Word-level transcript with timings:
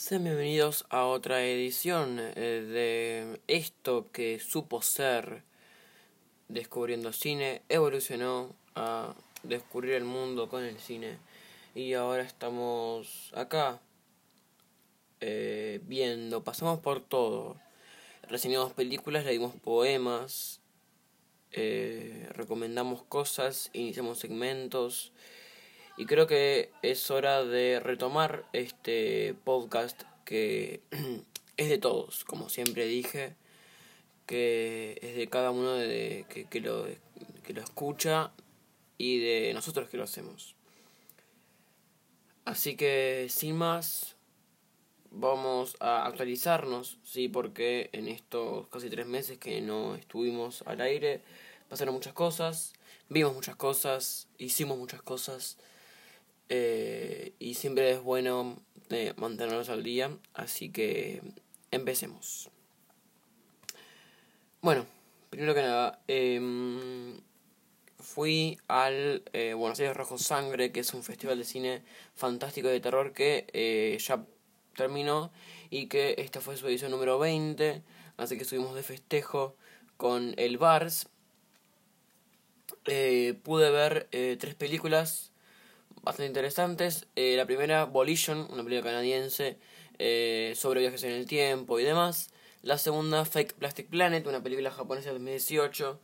Sean 0.00 0.22
bienvenidos 0.22 0.86
a 0.90 1.06
otra 1.06 1.44
edición 1.44 2.20
eh, 2.20 2.30
de 2.36 3.40
esto 3.48 4.06
que 4.12 4.38
supo 4.38 4.80
ser 4.80 5.42
Descubriendo 6.46 7.12
Cine, 7.12 7.62
evolucionó 7.68 8.54
a 8.76 9.16
descubrir 9.42 9.94
el 9.94 10.04
mundo 10.04 10.48
con 10.48 10.62
el 10.62 10.78
cine. 10.78 11.18
Y 11.74 11.94
ahora 11.94 12.22
estamos 12.22 13.32
acá 13.34 13.80
eh, 15.20 15.80
viendo, 15.82 16.44
pasamos 16.44 16.78
por 16.78 17.00
todo, 17.00 17.56
reseñamos 18.28 18.74
películas, 18.74 19.24
leímos 19.24 19.56
poemas, 19.56 20.60
eh, 21.50 22.28
recomendamos 22.34 23.02
cosas, 23.02 23.68
iniciamos 23.72 24.20
segmentos 24.20 25.10
y 25.98 26.06
creo 26.06 26.28
que 26.28 26.70
es 26.82 27.10
hora 27.10 27.44
de 27.44 27.80
retomar 27.80 28.44
este 28.52 29.34
podcast 29.42 30.02
que 30.24 30.80
es 31.56 31.68
de 31.68 31.78
todos, 31.78 32.24
como 32.24 32.48
siempre 32.48 32.86
dije, 32.86 33.34
que 34.24 35.00
es 35.02 35.16
de 35.16 35.28
cada 35.28 35.50
uno 35.50 35.72
de, 35.72 36.24
que, 36.28 36.44
que, 36.44 36.60
lo, 36.60 36.86
que 37.42 37.52
lo 37.52 37.60
escucha 37.60 38.30
y 38.96 39.18
de 39.18 39.52
nosotros 39.54 39.88
que 39.88 39.96
lo 39.96 40.04
hacemos. 40.04 40.54
Así 42.44 42.76
que 42.76 43.26
sin 43.28 43.56
más, 43.56 44.14
vamos 45.10 45.76
a 45.80 46.06
actualizarnos, 46.06 46.98
sí, 47.02 47.28
porque 47.28 47.90
en 47.92 48.06
estos 48.06 48.68
casi 48.68 48.88
tres 48.88 49.08
meses 49.08 49.38
que 49.38 49.60
no 49.60 49.96
estuvimos 49.96 50.62
al 50.62 50.80
aire, 50.80 51.22
pasaron 51.68 51.94
muchas 51.94 52.12
cosas, 52.12 52.72
vimos 53.08 53.34
muchas 53.34 53.56
cosas, 53.56 54.28
hicimos 54.38 54.78
muchas 54.78 55.02
cosas. 55.02 55.58
Eh, 56.48 57.34
y 57.38 57.54
siempre 57.54 57.90
es 57.90 58.02
bueno 58.02 58.56
eh, 58.90 59.12
mantenernos 59.16 59.68
al 59.68 59.82
día, 59.82 60.10
así 60.34 60.70
que 60.70 61.22
empecemos. 61.70 62.50
Bueno, 64.60 64.86
primero 65.30 65.54
que 65.54 65.62
nada, 65.62 66.00
eh, 66.08 66.40
fui 68.00 68.58
al 68.66 69.22
eh, 69.32 69.54
Buenos 69.54 69.78
Aires 69.78 69.96
Rojo 69.96 70.18
Sangre, 70.18 70.72
que 70.72 70.80
es 70.80 70.94
un 70.94 71.04
festival 71.04 71.38
de 71.38 71.44
cine 71.44 71.82
fantástico 72.14 72.68
de 72.68 72.80
terror 72.80 73.12
que 73.12 73.46
eh, 73.52 73.96
ya 74.00 74.24
terminó 74.74 75.30
y 75.70 75.86
que 75.86 76.16
esta 76.18 76.40
fue 76.40 76.56
su 76.56 76.66
edición 76.66 76.90
número 76.90 77.18
20, 77.18 77.82
así 78.16 78.36
que 78.36 78.42
estuvimos 78.42 78.74
de 78.74 78.82
festejo 78.82 79.54
con 79.96 80.34
el 80.36 80.58
Bars. 80.58 81.08
Pude 82.84 83.70
ver 83.70 84.08
tres 84.38 84.54
películas 84.54 85.30
bastante 86.08 86.28
interesantes. 86.28 87.06
Eh, 87.16 87.34
la 87.36 87.44
primera, 87.44 87.84
Volition, 87.84 88.48
una 88.50 88.64
película 88.64 88.82
canadiense 88.82 89.58
eh, 89.98 90.54
sobre 90.56 90.80
viajes 90.80 91.02
en 91.04 91.12
el 91.12 91.26
tiempo 91.26 91.78
y 91.78 91.84
demás. 91.84 92.30
La 92.62 92.78
segunda, 92.78 93.26
Fake 93.26 93.54
Plastic 93.54 93.88
Planet, 93.88 94.26
una 94.26 94.42
película 94.42 94.70
japonesa 94.70 95.08
de 95.08 95.14
2018 95.14 96.00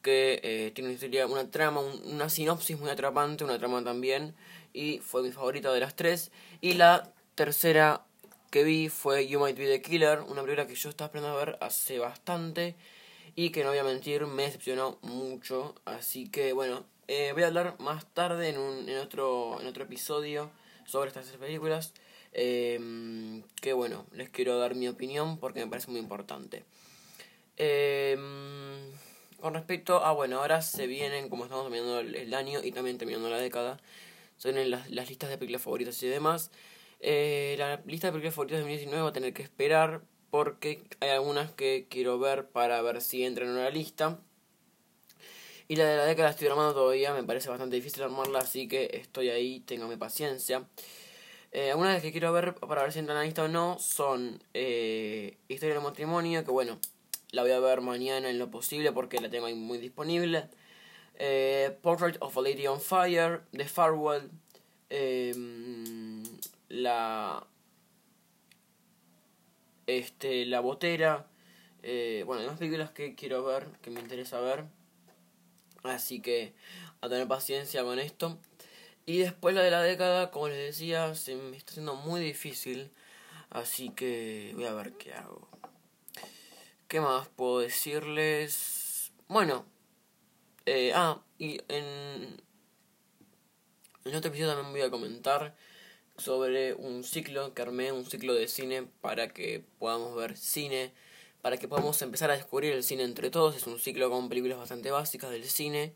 que 0.00 0.40
eh, 0.42 0.72
tiene 0.74 0.88
una 0.88 0.94
historia, 0.94 1.26
una 1.26 1.50
trama, 1.50 1.80
una 1.80 2.28
sinopsis 2.30 2.78
muy 2.80 2.90
atrapante, 2.90 3.44
una 3.44 3.58
trama 3.58 3.84
también, 3.84 4.34
y 4.72 4.98
fue 4.98 5.22
mi 5.22 5.30
favorita 5.30 5.70
de 5.72 5.80
las 5.80 5.94
tres. 5.94 6.32
Y 6.60 6.72
la 6.72 7.12
tercera 7.34 8.06
que 8.50 8.64
vi 8.64 8.88
fue 8.88 9.28
You 9.28 9.38
Might 9.38 9.58
Be 9.58 9.66
the 9.66 9.82
Killer, 9.82 10.20
una 10.20 10.42
película 10.42 10.66
que 10.66 10.74
yo 10.74 10.88
estaba 10.88 11.06
esperando 11.06 11.38
a 11.38 11.44
ver 11.44 11.58
hace 11.60 11.98
bastante 11.98 12.74
y 13.36 13.50
que 13.50 13.62
no 13.62 13.68
voy 13.68 13.78
a 13.78 13.84
mentir, 13.84 14.26
me 14.26 14.44
decepcionó 14.44 14.98
mucho. 15.02 15.74
Así 15.84 16.28
que 16.28 16.52
bueno, 16.54 16.84
eh, 17.08 17.30
voy 17.32 17.42
a 17.42 17.48
hablar 17.48 17.76
más 17.78 18.06
tarde 18.14 18.48
en, 18.48 18.58
un, 18.58 18.88
en, 18.88 18.98
otro, 18.98 19.60
en 19.60 19.66
otro 19.66 19.84
episodio 19.84 20.50
sobre 20.84 21.08
estas 21.08 21.26
tres 21.26 21.38
películas. 21.38 21.92
Eh, 22.32 23.42
que 23.60 23.72
bueno, 23.72 24.06
les 24.12 24.30
quiero 24.30 24.58
dar 24.58 24.74
mi 24.74 24.88
opinión 24.88 25.38
porque 25.38 25.60
me 25.60 25.66
parece 25.66 25.90
muy 25.90 26.00
importante. 26.00 26.64
Eh, 27.56 28.16
con 29.40 29.54
respecto 29.54 30.04
a, 30.04 30.12
bueno, 30.12 30.38
ahora 30.38 30.62
se 30.62 30.86
vienen, 30.86 31.28
como 31.28 31.44
estamos 31.44 31.64
terminando 31.64 31.98
el, 31.98 32.14
el 32.14 32.32
año 32.34 32.60
y 32.62 32.72
también 32.72 32.96
terminando 32.96 33.28
la 33.28 33.38
década, 33.38 33.80
se 34.36 34.52
vienen 34.52 34.70
las, 34.70 34.90
las 34.90 35.08
listas 35.08 35.30
de 35.30 35.38
películas 35.38 35.62
favoritas 35.62 36.02
y 36.02 36.08
demás. 36.08 36.50
Eh, 37.00 37.56
la 37.58 37.80
lista 37.86 38.06
de 38.06 38.12
películas 38.12 38.34
favoritas 38.34 38.58
de 38.58 38.62
2019 38.62 39.02
va 39.02 39.08
a 39.08 39.12
tener 39.12 39.32
que 39.32 39.42
esperar 39.42 40.02
porque 40.30 40.84
hay 41.00 41.10
algunas 41.10 41.50
que 41.52 41.86
quiero 41.90 42.18
ver 42.18 42.48
para 42.48 42.80
ver 42.82 43.00
si 43.00 43.24
entran 43.24 43.48
en 43.48 43.54
una 43.54 43.70
lista. 43.70 44.20
Y 45.68 45.76
la 45.76 45.86
de 45.86 45.96
la 45.96 46.04
década 46.04 46.30
estoy 46.30 46.48
armando 46.48 46.74
todavía, 46.74 47.14
me 47.14 47.22
parece 47.22 47.48
bastante 47.48 47.76
difícil 47.76 48.02
armarla, 48.02 48.40
así 48.40 48.68
que 48.68 48.90
estoy 48.92 49.30
ahí, 49.30 49.60
téngame 49.60 49.96
paciencia. 49.96 50.64
Eh, 51.52 51.70
algunas 51.70 51.90
de 51.90 51.94
las 51.94 52.02
que 52.02 52.12
quiero 52.12 52.32
ver 52.32 52.54
para 52.54 52.82
ver 52.82 52.92
si 52.92 52.98
entran 52.98 53.16
en 53.16 53.20
la 53.20 53.24
lista 53.24 53.44
o 53.44 53.48
no 53.48 53.78
son 53.78 54.42
eh, 54.54 55.36
Historia 55.48 55.74
del 55.74 55.84
matrimonio, 55.84 56.44
que 56.44 56.50
bueno, 56.50 56.78
la 57.30 57.42
voy 57.42 57.52
a 57.52 57.60
ver 57.60 57.80
mañana 57.80 58.30
en 58.30 58.38
lo 58.38 58.50
posible 58.50 58.92
porque 58.92 59.20
la 59.20 59.30
tengo 59.30 59.46
ahí 59.46 59.54
muy 59.54 59.78
disponible. 59.78 60.48
Eh, 61.16 61.76
Portrait 61.82 62.16
of 62.20 62.36
a 62.36 62.40
Lady 62.40 62.66
on 62.66 62.80
Fire, 62.80 63.42
The 63.52 63.66
Farewell, 63.66 64.30
eh, 64.90 65.32
la 66.68 67.46
este 69.86 70.46
la 70.46 70.60
botera 70.60 71.26
eh, 71.82 72.24
bueno 72.26 72.42
hay 72.42 72.48
más 72.48 72.58
películas 72.58 72.90
que 72.90 73.14
quiero 73.14 73.44
ver 73.44 73.66
que 73.80 73.90
me 73.90 74.00
interesa 74.00 74.40
ver 74.40 74.64
así 75.82 76.20
que 76.20 76.54
a 77.00 77.08
tener 77.08 77.28
paciencia 77.28 77.82
con 77.84 77.98
esto. 77.98 78.38
Y 79.06 79.18
después 79.18 79.54
la 79.54 79.62
de 79.62 79.70
la 79.70 79.82
década 79.82 80.30
como 80.30 80.48
les 80.48 80.58
decía 80.58 81.14
se 81.14 81.34
me 81.34 81.56
está 81.56 81.72
haciendo 81.72 81.94
muy 81.94 82.20
difícil. 82.20 82.90
Así 83.50 83.90
que 83.90 84.52
voy 84.54 84.64
a 84.64 84.74
ver 84.74 84.92
qué 84.94 85.12
hago. 85.14 85.48
Qué 86.88 87.00
más 87.00 87.28
puedo 87.28 87.60
decirles 87.60 89.12
bueno 89.28 89.64
eh, 90.66 90.92
ah 90.94 91.22
y 91.38 91.58
en 91.68 92.42
en 94.04 94.16
otro 94.16 94.30
episodio 94.30 94.54
también 94.54 94.72
voy 94.72 94.82
a 94.82 94.90
comentar 94.90 95.54
sobre 96.16 96.74
un 96.74 97.04
ciclo 97.04 97.54
que 97.54 97.62
armé, 97.62 97.92
un 97.92 98.04
ciclo 98.04 98.34
de 98.34 98.48
cine 98.48 98.88
para 99.00 99.28
que 99.28 99.64
podamos 99.78 100.16
ver 100.16 100.36
cine, 100.36 100.92
para 101.42 101.58
que 101.58 101.68
podamos 101.68 102.00
empezar 102.00 102.30
a 102.30 102.36
descubrir 102.36 102.72
el 102.72 102.82
cine 102.82 103.02
entre 103.02 103.30
todos. 103.30 103.56
Es 103.56 103.66
un 103.66 103.78
ciclo 103.78 104.08
con 104.10 104.28
películas 104.28 104.58
bastante 104.58 104.90
básicas 104.90 105.30
del 105.30 105.44
cine 105.44 105.92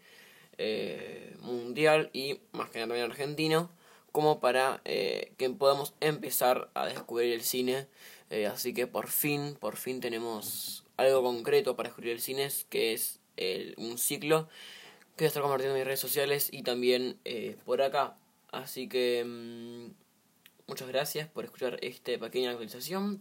eh, 0.59 1.35
mundial 1.41 2.11
y 2.13 2.41
más 2.53 2.69
que 2.71 2.79
nada 2.81 2.89
también 2.89 3.11
argentino, 3.11 3.71
como 4.13 4.41
para 4.41 4.83
eh, 4.85 5.33
que 5.39 5.49
podamos 5.51 5.95
empezar 6.01 6.69
a 6.75 6.87
descubrir 6.87 7.33
el 7.33 7.43
cine. 7.43 7.87
Eh, 8.29 8.47
así 8.47 8.75
que 8.75 8.87
por 8.87 9.09
fin, 9.09 9.57
por 9.59 9.77
fin 9.77 10.01
tenemos 10.01 10.85
algo 10.97 11.23
concreto 11.23 11.77
para 11.77 11.89
descubrir 11.89 12.13
el 12.13 12.21
cine, 12.21 12.49
que 12.69 12.93
es 12.93 13.21
un 13.77 13.99
ciclo 13.99 14.49
que 15.17 15.25
voy 15.25 15.27
a 15.27 15.29
estar 15.29 15.43
compartiendo 15.43 15.75
en 15.75 15.81
mis 15.81 15.87
redes 15.87 16.01
sociales 16.01 16.49
y 16.53 16.63
también 16.63 17.19
eh, 17.25 17.57
por 17.65 17.81
acá. 17.81 18.17
Así 18.53 18.87
que 18.87 19.25
mmm, 19.25 19.93
muchas 20.67 20.89
gracias 20.89 21.29
por 21.29 21.45
escuchar 21.45 21.79
esta 21.83 22.19
pequeña 22.19 22.51
actualización. 22.51 23.21